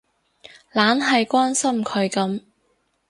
[0.73, 2.41] 懶係關心佢噉